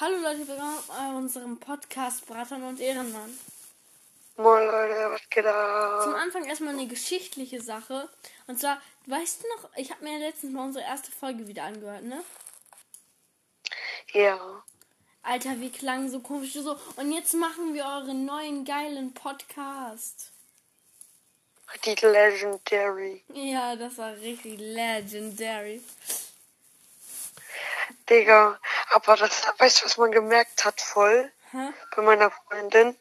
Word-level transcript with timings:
Hallo 0.00 0.16
Leute, 0.16 0.48
willkommen 0.48 0.78
bei 0.88 1.18
unserem 1.18 1.60
Podcast 1.60 2.26
Brattern 2.26 2.62
und 2.62 2.80
Ehrenmann. 2.80 3.38
Moin 4.38 4.64
Leute, 4.64 5.10
was 5.10 5.20
geht 5.28 5.44
ab? 5.44 6.04
Zum 6.04 6.14
Anfang 6.14 6.46
erstmal 6.46 6.72
eine 6.72 6.86
geschichtliche 6.86 7.60
Sache. 7.60 8.08
Und 8.46 8.58
zwar, 8.58 8.80
weißt 9.04 9.42
du 9.42 9.48
noch, 9.48 9.68
ich 9.76 9.90
habe 9.90 10.02
mir 10.02 10.18
letztens 10.18 10.54
mal 10.54 10.64
unsere 10.64 10.86
erste 10.86 11.12
Folge 11.12 11.46
wieder 11.46 11.64
angehört, 11.64 12.04
ne? 12.04 12.24
Ja. 14.14 14.62
Alter, 15.22 15.60
wir 15.60 15.70
klangen 15.70 16.10
so 16.10 16.20
komisch 16.20 16.54
so. 16.54 16.78
Und 16.96 17.12
jetzt 17.12 17.34
machen 17.34 17.74
wir 17.74 17.84
euren 17.84 18.24
neuen 18.24 18.64
geilen 18.64 19.12
Podcast. 19.12 20.30
Die 21.84 21.94
Legendary. 22.06 23.22
Ja, 23.34 23.76
das 23.76 23.98
war 23.98 24.14
richtig 24.14 24.58
legendary. 24.60 25.82
Digga, 28.08 28.58
aber 28.90 29.16
das, 29.16 29.42
weißt 29.58 29.80
du, 29.80 29.84
was 29.86 29.96
man 29.96 30.12
gemerkt 30.12 30.64
hat 30.64 30.80
voll? 30.80 31.32
Hä? 31.52 31.72
Bei 31.94 32.02
meiner 32.02 32.30
Freundin? 32.30 32.96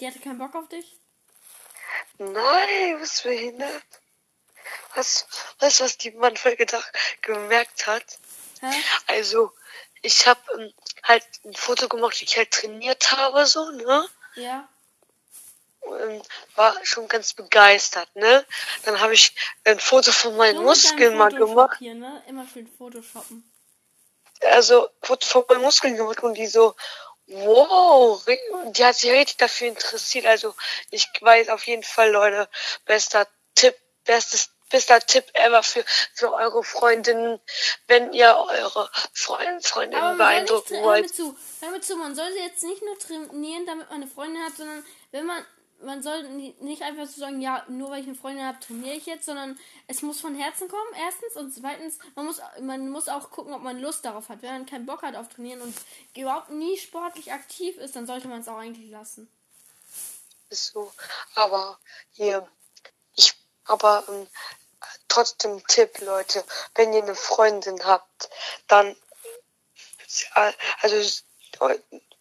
Die 0.00 0.06
hatte 0.06 0.18
keinen 0.20 0.38
Bock 0.38 0.54
auf 0.54 0.68
dich? 0.68 0.98
Nein, 2.18 3.00
was 3.00 3.22
behindert? 3.22 3.82
Was, 4.94 5.26
weißt 5.58 5.80
du, 5.80 5.84
was 5.84 5.98
die 5.98 6.12
Mann 6.12 6.36
voll 6.36 6.56
gedacht, 6.56 6.90
gemerkt 7.22 7.86
hat? 7.86 8.18
Hä? 8.60 8.72
Also, 9.06 9.52
ich 10.02 10.26
habe 10.26 10.40
ähm, 10.56 10.72
halt 11.02 11.24
ein 11.44 11.54
Foto 11.54 11.88
gemacht, 11.88 12.20
wie 12.20 12.24
ich 12.24 12.36
halt 12.36 12.50
trainiert 12.50 13.12
habe, 13.12 13.46
so, 13.46 13.70
ne? 13.70 14.08
Ja. 14.36 14.68
Und 15.80 16.26
war 16.54 16.74
schon 16.84 17.08
ganz 17.08 17.34
begeistert, 17.34 18.14
ne? 18.14 18.46
Dann 18.84 19.00
habe 19.00 19.14
ich 19.14 19.34
ein 19.64 19.78
Foto 19.80 20.12
von 20.12 20.36
meinen 20.36 20.62
Muskeln 20.62 21.16
mal 21.16 21.32
gemacht. 21.32 21.78
Hier, 21.78 21.94
ne? 21.94 22.22
Immer 22.26 22.46
schön 22.46 22.66
Photoshoppen. 22.66 23.50
Also 24.52 24.88
Foto 25.02 25.26
von 25.26 25.44
meinen 25.48 25.62
Muskeln 25.62 25.96
gemacht 25.96 26.22
und 26.22 26.34
die 26.34 26.46
so, 26.46 26.74
wow, 27.26 28.22
die 28.66 28.84
hat 28.84 28.96
sich 28.96 29.10
richtig 29.10 29.36
dafür 29.38 29.68
interessiert. 29.68 30.26
Also 30.26 30.54
ich 30.90 31.08
weiß 31.20 31.48
auf 31.48 31.66
jeden 31.66 31.82
Fall, 31.82 32.10
Leute, 32.10 32.48
bester 32.84 33.26
Tipp, 33.54 33.74
bestes, 34.04 34.50
bester 34.70 35.00
Tipp 35.00 35.24
ever 35.34 35.62
für, 35.62 35.84
für 36.14 36.32
eure 36.32 36.62
Freundinnen, 36.64 37.40
wenn 37.86 38.12
ihr 38.12 38.36
eure 38.36 38.90
Freund, 39.12 39.64
Freundinnen 39.66 40.02
Aber 40.02 40.16
soll 40.16 40.26
beeindrucken 40.26 40.74
tra- 40.74 40.76
hör 40.78 40.84
wollt. 40.84 41.02
mir 41.02 41.12
zu, 41.12 41.36
hör 41.60 41.70
mir 41.70 41.80
zu, 41.80 41.96
man 41.96 42.14
sollte 42.14 42.38
jetzt 42.38 42.62
nicht 42.62 42.82
nur 42.82 42.98
trainieren, 42.98 43.64
damit 43.66 43.88
man 43.88 44.02
eine 44.02 44.10
Freundin 44.10 44.42
hat, 44.44 44.56
sondern 44.56 44.84
wenn 45.12 45.24
man, 45.26 45.46
man 45.80 46.02
soll 46.02 46.22
ni- 46.30 46.54
nicht 46.60 46.82
einfach 46.82 47.06
so 47.06 47.20
sagen, 47.20 47.40
ja, 47.40 47.64
nur 47.68 47.90
weil 47.90 48.00
ich 48.00 48.06
eine 48.06 48.16
Freundin 48.16 48.44
habe, 48.44 48.60
trainiere 48.60 48.96
ich 48.96 49.06
jetzt, 49.06 49.26
sondern 49.26 49.58
es 49.86 50.02
muss 50.02 50.20
von 50.20 50.34
Herzen 50.34 50.68
kommen, 50.68 50.94
erstens, 50.96 51.36
und 51.36 51.54
zweitens, 51.54 51.98
man 52.14 52.26
muss, 52.26 52.40
man 52.60 52.88
muss 52.90 53.08
auch 53.08 53.30
gucken, 53.30 53.54
ob 53.54 53.62
man 53.62 53.80
Lust 53.80 54.04
darauf 54.04 54.28
hat. 54.28 54.42
Wenn 54.42 54.52
man 54.52 54.66
keinen 54.66 54.86
Bock 54.86 55.02
hat 55.02 55.16
auf 55.16 55.28
Trainieren 55.28 55.62
und 55.62 55.74
überhaupt 56.16 56.50
nie 56.50 56.76
sportlich 56.78 57.32
aktiv 57.32 57.76
ist, 57.78 57.96
dann 57.96 58.06
sollte 58.06 58.28
man 58.28 58.40
es 58.40 58.48
auch 58.48 58.58
eigentlich 58.58 58.90
lassen. 58.90 59.30
Ist 60.50 60.72
so. 60.72 60.92
Aber 61.34 61.78
hier, 62.12 62.48
ich, 63.16 63.34
aber 63.64 64.04
ähm, 64.08 64.26
trotzdem 65.08 65.66
Tipp, 65.66 66.00
Leute, 66.00 66.44
wenn 66.74 66.92
ihr 66.92 67.02
eine 67.02 67.14
Freundin 67.14 67.84
habt, 67.84 68.30
dann, 68.68 68.96
äh, 70.34 70.52
also 70.80 71.22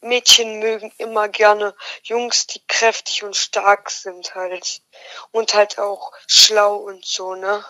Mädchen 0.04 0.60
mögen 0.60 0.94
immer 0.98 1.28
gerne 1.28 1.76
Jungs, 2.04 2.48
die 2.48 2.62
kräftig 2.68 3.24
und 3.24 3.36
stark 3.36 3.90
sind 3.90 4.36
halt. 4.36 4.82
Und 5.32 5.54
halt 5.54 5.80
auch 5.80 6.12
schlau 6.28 6.76
und 6.78 7.06
so, 7.06 7.36
ne? 7.36 7.66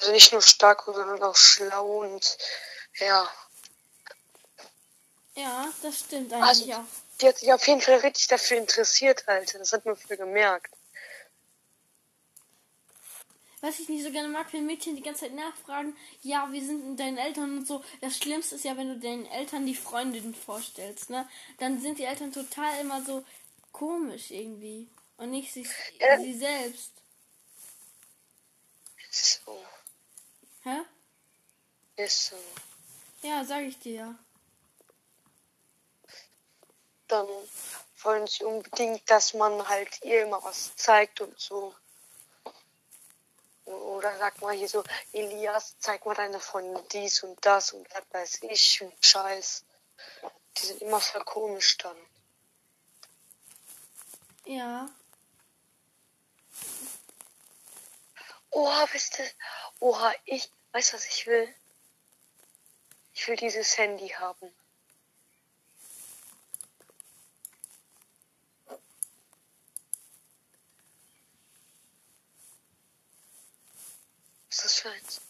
Also 0.00 0.12
nicht 0.12 0.32
nur 0.32 0.42
stark, 0.42 0.84
sondern 0.84 1.22
auch 1.22 1.36
schlau 1.36 1.98
und 2.00 2.38
ja. 3.00 3.28
Ja, 5.34 5.68
das 5.82 6.00
stimmt 6.00 6.32
Also, 6.32 6.64
eigentlich 6.64 6.74
auch. 6.74 6.84
die 7.20 7.28
hat 7.28 7.38
sich 7.38 7.52
auf 7.52 7.66
jeden 7.66 7.80
Fall 7.80 7.98
richtig 7.98 8.26
dafür 8.28 8.56
interessiert, 8.56 9.26
Alter. 9.28 9.58
Das 9.58 9.72
hat 9.72 9.84
man 9.84 9.96
voll 9.96 10.16
gemerkt. 10.16 10.72
Was 13.60 13.80
ich 13.80 13.88
nicht 13.88 14.04
so 14.04 14.12
gerne 14.12 14.28
mag, 14.28 14.52
wenn 14.52 14.66
Mädchen 14.66 14.94
die 14.96 15.02
ganze 15.02 15.22
Zeit 15.22 15.34
nachfragen, 15.34 15.96
ja, 16.22 16.50
wie 16.52 16.60
sind 16.60 16.82
denn 16.84 16.96
deine 16.96 17.20
Eltern 17.20 17.58
und 17.58 17.66
so. 17.66 17.82
Das 18.00 18.16
Schlimmste 18.16 18.54
ist 18.54 18.64
ja, 18.64 18.76
wenn 18.76 18.88
du 18.88 18.98
deinen 18.98 19.26
Eltern 19.26 19.66
die 19.66 19.74
Freundin 19.74 20.34
vorstellst, 20.34 21.10
ne? 21.10 21.28
Dann 21.58 21.80
sind 21.80 21.98
die 21.98 22.04
Eltern 22.04 22.32
total 22.32 22.80
immer 22.80 23.02
so 23.02 23.24
komisch 23.72 24.30
irgendwie. 24.30 24.88
Und 25.16 25.30
nicht 25.30 25.52
sich, 25.52 25.66
Ja. 25.98 26.18
sie 26.18 26.34
selbst. 26.38 26.92
Ist 29.10 29.42
so. 29.44 29.58
Hä? 30.62 30.82
Ist 31.96 32.26
so. 32.26 32.36
Ja, 33.22 33.44
sag 33.44 33.62
ich 33.62 33.78
dir 33.80 33.94
ja. 33.94 34.14
dann 37.08 37.26
wollen 38.02 38.26
sie 38.26 38.44
unbedingt, 38.44 39.10
dass 39.10 39.34
man 39.34 39.66
halt 39.68 40.02
ihr 40.04 40.22
immer 40.22 40.42
was 40.44 40.76
zeigt 40.76 41.20
und 41.20 41.38
so. 41.38 41.74
Oder 43.68 44.16
sag 44.16 44.40
mal 44.40 44.54
hier 44.54 44.68
so, 44.68 44.82
Elias, 45.12 45.76
zeig 45.78 46.06
mal 46.06 46.14
deine 46.14 46.40
Freundin 46.40 46.82
dies 46.88 47.22
und 47.22 47.44
das 47.44 47.72
und 47.72 47.86
was 47.92 48.04
weiß 48.12 48.42
ich 48.44 48.80
und 48.80 48.94
Scheiß. 49.04 49.64
Die 50.56 50.66
sind 50.66 50.82
immer 50.82 51.00
voll 51.00 51.24
komisch 51.24 51.76
dann. 51.76 51.96
Ja. 54.46 54.88
Oha, 58.50 58.88
wisst 58.92 59.18
ihr, 59.18 59.30
oha, 59.80 60.14
ich, 60.24 60.50
weißt 60.72 60.92
du, 60.92 60.96
was 60.96 61.06
ich 61.06 61.26
will? 61.26 61.54
Ich 63.12 63.28
will 63.28 63.36
dieses 63.36 63.76
Handy 63.76 64.08
haben. 64.08 64.54
Ist 74.64 74.84
das 74.84 74.92
eins? 74.92 75.20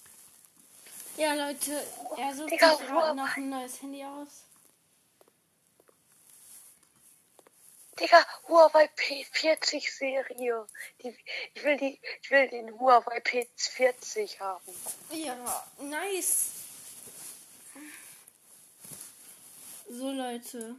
Ja, 1.16 1.34
Leute, 1.34 1.84
er 2.16 2.34
sucht 2.34 2.50
sich 2.50 2.58
Digga, 2.58 2.74
gerade 2.74 2.92
Huawei. 2.92 3.12
noch 3.14 3.36
ein 3.36 3.48
neues 3.48 3.82
Handy 3.82 4.04
aus. 4.04 4.44
Digga, 7.98 8.24
Huawei 8.46 8.88
P40 8.96 9.90
Serie. 9.90 10.66
Die, 11.02 11.16
ich 11.54 11.64
will 11.64 11.76
die, 11.76 12.00
ich 12.22 12.30
will 12.30 12.48
den 12.48 12.78
Huawei 12.78 13.18
P40 13.18 14.38
haben. 14.38 14.74
Ja, 15.10 15.66
nice. 15.78 16.50
So, 19.88 20.12
Leute. 20.12 20.76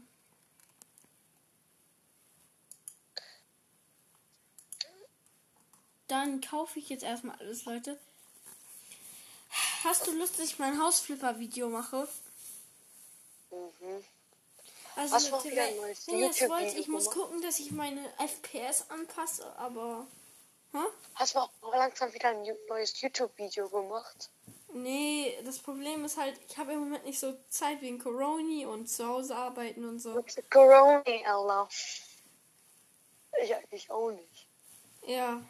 Dann 6.08 6.42
kaufe 6.42 6.80
ich 6.80 6.90
jetzt 6.90 7.04
erstmal 7.04 7.38
alles, 7.38 7.66
Leute. 7.66 8.00
Hast 9.84 10.08
du 10.08 10.12
Lust, 10.12 10.38
dass 10.38 10.46
ich 10.46 10.60
mein 10.60 10.82
Hausflipper-Video 10.82 11.70
mache? 11.70 12.08
Mhm. 13.52 14.04
Also, 14.96 15.32
wenn, 15.44 15.78
neues 15.78 16.08
wenn 16.08 16.20
ihr 16.20 16.28
das 16.28 16.42
wollt, 16.42 16.62
YouTube-Video 16.62 16.82
ich 16.82 16.88
muss 16.90 17.10
gucken, 17.10 17.42
dass 17.42 17.60
ich 17.60 17.72
meine 17.72 18.06
FPS 18.18 18.90
anpasse, 18.90 19.46
aber. 19.58 20.06
Hä? 20.74 20.80
Hast 21.16 21.36
du 21.36 21.40
auch 21.40 21.52
langsam 21.74 22.14
wieder 22.14 22.30
ein 22.30 22.46
neues 22.68 23.00
YouTube-Video 23.00 23.70
gemacht? 23.70 24.30
Nee, 24.74 25.40
das 25.46 25.58
Problem 25.60 26.04
ist 26.04 26.18
halt, 26.18 26.40
ich 26.48 26.58
habe 26.58 26.74
im 26.74 26.80
Moment 26.80 27.06
nicht 27.06 27.20
so 27.20 27.34
Zeit 27.50 27.82
wegen 27.82 27.98
Corona 27.98 28.68
und 28.68 28.88
zu 28.88 29.08
Hause 29.08 29.36
arbeiten 29.36 29.86
und 29.86 30.00
so. 30.00 30.14
Mit 30.14 30.52
Corona, 30.52 31.04
Allah. 31.26 31.70
Ich 33.42 33.56
eigentlich 33.56 33.90
auch 33.90 34.12
nicht. 34.12 34.48
Ja. 35.08 35.42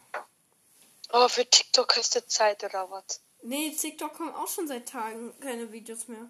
Aber 1.08 1.28
für 1.28 1.44
TikTok 1.44 1.96
hast 1.96 2.14
du 2.14 2.26
Zeit 2.26 2.62
oder 2.62 2.88
was? 2.90 3.20
Nee, 3.42 3.74
TikTok 3.74 4.14
kommen 4.14 4.34
auch 4.34 4.48
schon 4.48 4.68
seit 4.68 4.88
Tagen 4.88 5.32
keine 5.40 5.72
Videos 5.72 6.08
mehr. 6.08 6.28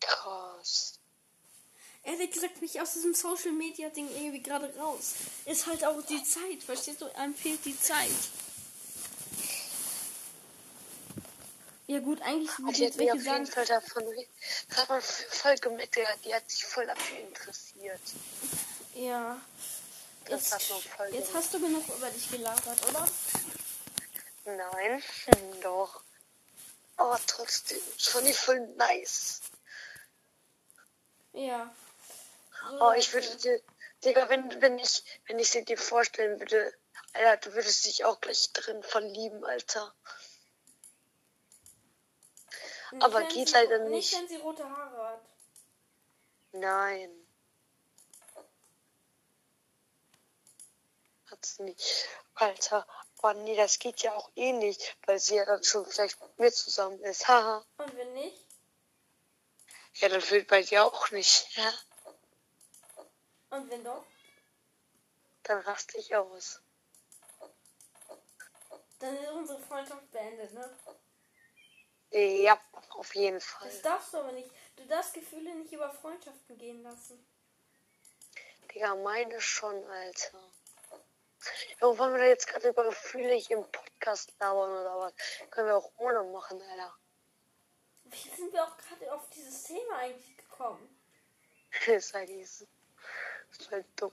Krass. 0.00 0.98
Ehrlich 2.02 2.30
gesagt 2.32 2.54
bin 2.60 2.64
ich 2.64 2.80
aus 2.80 2.92
diesem 2.94 3.14
Social 3.14 3.52
Media 3.52 3.88
Ding 3.90 4.08
irgendwie 4.14 4.42
gerade 4.42 4.74
raus. 4.78 5.14
Ist 5.46 5.66
halt 5.66 5.84
auch 5.84 6.00
die 6.02 6.22
Zeit, 6.22 6.62
verstehst 6.64 7.00
du? 7.00 7.06
Einem 7.16 7.34
fehlt 7.34 7.64
die 7.64 7.78
Zeit. 7.78 8.10
Ja 11.86 11.98
gut, 12.00 12.20
eigentlich 12.22 12.50
würde 12.58 12.72
ich 12.72 12.78
jetzt 12.78 12.96
mich 12.98 13.08
welche 13.08 13.20
auf 13.30 13.36
jeden 13.36 13.46
Fall 13.46 13.66
davon, 13.66 14.04
hat 14.74 14.88
man 14.88 15.02
voll 15.02 15.54
gemerkt, 15.56 15.96
die 16.24 16.34
hat- 16.34 16.50
sich 16.50 16.64
voll 16.64 16.86
dafür 16.86 17.18
interessiert. 17.20 18.00
ja. 18.94 19.40
Das 20.26 20.50
Jetzt, 20.50 20.52
hat 20.54 20.70
man 20.70 20.80
voll 20.80 21.14
jetzt 21.14 21.34
hast 21.34 21.52
du 21.52 21.60
genug 21.60 21.84
über 21.94 22.08
dich 22.08 22.30
gelabert, 22.30 22.88
oder? 22.88 23.06
Nein, 24.44 25.02
hm, 25.26 25.60
doch. 25.62 26.02
Aber 26.96 27.18
trotzdem, 27.26 27.80
das 27.96 28.08
fand 28.08 28.28
ich 28.28 28.38
voll 28.38 28.60
nice. 28.76 29.40
Ja. 31.32 31.74
Oh, 32.80 32.92
ich 32.96 33.12
würde 33.12 33.36
dir, 33.36 33.60
Digga, 34.04 34.28
wenn, 34.28 34.60
wenn 34.62 34.78
ich, 34.78 35.02
wenn 35.26 35.38
ich 35.38 35.50
sie 35.50 35.64
dir 35.64 35.78
vorstellen 35.78 36.38
würde, 36.38 36.72
Alter, 37.14 37.48
du 37.48 37.54
würdest 37.56 37.84
dich 37.84 38.04
auch 38.04 38.20
gleich 38.20 38.52
drin 38.52 38.82
verlieben, 38.82 39.44
Alter. 39.44 39.94
Aber 43.00 43.22
geht 43.24 43.50
leider 43.52 43.78
Nicht, 43.80 44.12
nicht. 44.12 44.20
wenn 44.20 44.28
sie 44.28 44.36
rote 44.36 44.68
Haare 44.68 45.08
hat. 45.08 45.22
Nein. 46.52 47.23
Hat's 51.44 51.58
nicht. 51.58 52.08
Alter, 52.36 52.86
aber 53.18 53.34
nee, 53.34 53.54
das 53.54 53.78
geht 53.78 54.00
ja 54.00 54.14
auch 54.14 54.30
eh 54.34 54.52
nicht, 54.52 54.96
weil 55.04 55.18
sie 55.18 55.36
ja 55.36 55.44
dann 55.44 55.62
schon 55.62 55.84
vielleicht 55.84 56.18
mit 56.22 56.38
mir 56.38 56.50
zusammen 56.50 56.98
ist. 57.02 57.28
Haha. 57.28 57.62
Und 57.76 57.94
wenn 57.98 58.14
nicht? 58.14 58.46
Ja, 59.96 60.08
dann 60.08 60.30
wird 60.30 60.48
bei 60.48 60.62
dir 60.62 60.84
auch 60.86 61.10
nicht. 61.10 61.54
Ja, 61.54 61.72
Und 63.50 63.70
wenn 63.70 63.84
doch? 63.84 64.04
dann 65.42 65.58
raste 65.60 65.98
ich 65.98 66.16
aus. 66.16 66.62
Dann 68.98 69.14
ist 69.18 69.30
unsere 69.30 69.60
Freundschaft 69.60 70.10
beendet, 70.10 70.54
ne? 70.54 70.78
Ja, 72.10 72.58
auf 72.90 73.14
jeden 73.14 73.40
Fall. 73.42 73.68
Das 73.68 73.82
darfst 73.82 74.14
du 74.14 74.18
aber 74.18 74.32
nicht. 74.32 74.50
Du 74.76 74.86
darfst 74.86 75.12
Gefühle 75.12 75.54
nicht 75.56 75.72
über 75.74 75.90
Freundschaften 75.90 76.56
gehen 76.56 76.82
lassen. 76.82 77.22
Digga, 78.72 78.94
meine 78.94 79.38
schon, 79.42 79.84
Alter. 79.84 80.54
Ja, 81.80 81.98
wollen 81.98 82.12
wir 82.12 82.20
da 82.20 82.26
jetzt 82.26 82.46
gerade 82.46 82.68
über 82.68 82.84
Gefühle 82.84 83.34
hier 83.34 83.58
im 83.58 83.70
Podcast 83.70 84.32
labern 84.40 84.70
oder 84.70 84.98
was? 84.98 85.14
Können 85.50 85.68
wir 85.68 85.76
auch 85.76 85.90
ohne 85.98 86.22
machen, 86.24 86.60
Alter. 86.62 86.94
Wie 88.04 88.28
sind 88.36 88.52
wir 88.52 88.64
auch 88.64 88.76
gerade 88.76 89.12
auf 89.12 89.28
dieses 89.30 89.64
Thema 89.64 89.96
eigentlich 89.98 90.36
gekommen? 90.36 91.00
ist 91.86 92.14
halt. 92.14 92.30
Ist 92.30 92.66
halt 93.70 93.86
dumm. 93.96 94.12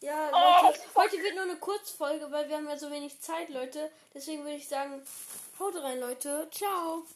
Ja, 0.00 0.30
Oh, 0.32 0.66
Leute, 0.66 0.80
heute 0.96 1.22
wird 1.22 1.34
nur 1.34 1.44
eine 1.44 1.56
Kurzfolge, 1.56 2.30
weil 2.30 2.48
wir 2.48 2.56
haben 2.56 2.68
ja 2.68 2.76
so 2.76 2.90
wenig 2.90 3.20
Zeit, 3.22 3.48
Leute. 3.48 3.90
Deswegen 4.12 4.42
würde 4.42 4.56
ich 4.56 4.68
sagen, 4.68 5.02
haut 5.58 5.74
rein, 5.76 5.98
Leute. 5.98 6.48
Ciao. 6.50 7.06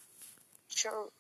Ciao. 0.70 1.10